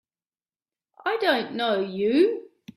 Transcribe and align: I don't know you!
I 1.05 1.17
don't 1.17 1.53
know 1.53 1.79
you! 1.79 2.49